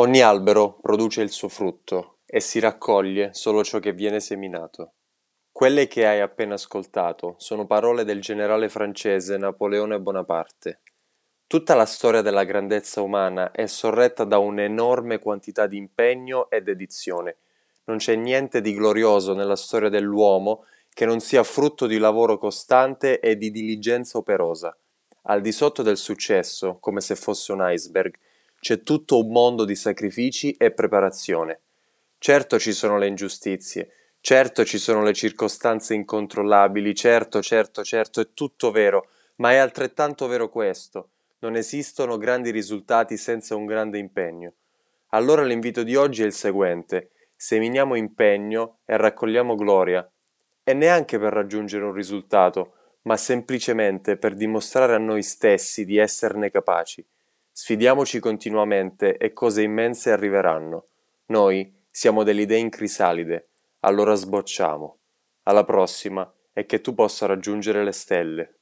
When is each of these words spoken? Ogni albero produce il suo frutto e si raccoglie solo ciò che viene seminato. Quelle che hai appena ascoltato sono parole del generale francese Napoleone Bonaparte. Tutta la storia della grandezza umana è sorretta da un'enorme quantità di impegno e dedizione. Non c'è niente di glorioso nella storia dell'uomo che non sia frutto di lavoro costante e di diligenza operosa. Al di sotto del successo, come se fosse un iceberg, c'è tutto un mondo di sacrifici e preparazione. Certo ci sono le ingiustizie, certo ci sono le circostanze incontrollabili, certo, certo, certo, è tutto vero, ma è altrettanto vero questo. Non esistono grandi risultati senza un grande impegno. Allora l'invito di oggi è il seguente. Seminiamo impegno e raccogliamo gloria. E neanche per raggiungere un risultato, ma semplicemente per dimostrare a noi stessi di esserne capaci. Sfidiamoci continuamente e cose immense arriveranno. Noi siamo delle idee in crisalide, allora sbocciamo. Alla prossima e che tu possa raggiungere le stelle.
Ogni 0.00 0.20
albero 0.20 0.78
produce 0.80 1.22
il 1.22 1.30
suo 1.30 1.48
frutto 1.48 2.18
e 2.24 2.38
si 2.38 2.60
raccoglie 2.60 3.30
solo 3.34 3.64
ciò 3.64 3.80
che 3.80 3.92
viene 3.92 4.20
seminato. 4.20 4.92
Quelle 5.50 5.88
che 5.88 6.06
hai 6.06 6.20
appena 6.20 6.54
ascoltato 6.54 7.34
sono 7.38 7.66
parole 7.66 8.04
del 8.04 8.20
generale 8.20 8.68
francese 8.68 9.36
Napoleone 9.36 9.98
Bonaparte. 9.98 10.82
Tutta 11.48 11.74
la 11.74 11.84
storia 11.84 12.22
della 12.22 12.44
grandezza 12.44 13.00
umana 13.00 13.50
è 13.50 13.66
sorretta 13.66 14.22
da 14.22 14.38
un'enorme 14.38 15.18
quantità 15.18 15.66
di 15.66 15.78
impegno 15.78 16.48
e 16.48 16.62
dedizione. 16.62 17.38
Non 17.86 17.96
c'è 17.96 18.14
niente 18.14 18.60
di 18.60 18.74
glorioso 18.74 19.34
nella 19.34 19.56
storia 19.56 19.88
dell'uomo 19.88 20.66
che 20.90 21.06
non 21.06 21.18
sia 21.18 21.42
frutto 21.42 21.88
di 21.88 21.98
lavoro 21.98 22.38
costante 22.38 23.18
e 23.18 23.36
di 23.36 23.50
diligenza 23.50 24.16
operosa. 24.16 24.78
Al 25.22 25.40
di 25.40 25.50
sotto 25.50 25.82
del 25.82 25.96
successo, 25.96 26.78
come 26.78 27.00
se 27.00 27.16
fosse 27.16 27.50
un 27.50 27.66
iceberg, 27.68 28.16
c'è 28.60 28.82
tutto 28.82 29.18
un 29.18 29.30
mondo 29.30 29.64
di 29.64 29.74
sacrifici 29.74 30.52
e 30.52 30.72
preparazione. 30.72 31.60
Certo 32.18 32.58
ci 32.58 32.72
sono 32.72 32.98
le 32.98 33.06
ingiustizie, 33.06 33.90
certo 34.20 34.64
ci 34.64 34.78
sono 34.78 35.02
le 35.02 35.12
circostanze 35.12 35.94
incontrollabili, 35.94 36.94
certo, 36.94 37.40
certo, 37.40 37.84
certo, 37.84 38.20
è 38.20 38.28
tutto 38.34 38.70
vero, 38.70 39.08
ma 39.36 39.52
è 39.52 39.56
altrettanto 39.56 40.26
vero 40.26 40.48
questo. 40.48 41.10
Non 41.40 41.54
esistono 41.54 42.18
grandi 42.18 42.50
risultati 42.50 43.16
senza 43.16 43.54
un 43.54 43.64
grande 43.64 43.98
impegno. 43.98 44.54
Allora 45.10 45.44
l'invito 45.44 45.84
di 45.84 45.94
oggi 45.94 46.22
è 46.22 46.26
il 46.26 46.32
seguente. 46.32 47.10
Seminiamo 47.36 47.94
impegno 47.94 48.80
e 48.84 48.96
raccogliamo 48.96 49.54
gloria. 49.54 50.10
E 50.64 50.72
neanche 50.74 51.18
per 51.20 51.32
raggiungere 51.32 51.84
un 51.84 51.92
risultato, 51.92 52.72
ma 53.02 53.16
semplicemente 53.16 54.16
per 54.16 54.34
dimostrare 54.34 54.94
a 54.94 54.98
noi 54.98 55.22
stessi 55.22 55.84
di 55.84 55.96
esserne 55.96 56.50
capaci. 56.50 57.06
Sfidiamoci 57.60 58.20
continuamente 58.20 59.16
e 59.16 59.32
cose 59.32 59.62
immense 59.62 60.12
arriveranno. 60.12 60.90
Noi 61.26 61.76
siamo 61.90 62.22
delle 62.22 62.42
idee 62.42 62.60
in 62.60 62.70
crisalide, 62.70 63.48
allora 63.80 64.14
sbocciamo. 64.14 65.00
Alla 65.42 65.64
prossima 65.64 66.32
e 66.52 66.66
che 66.66 66.80
tu 66.80 66.94
possa 66.94 67.26
raggiungere 67.26 67.82
le 67.82 67.90
stelle. 67.90 68.57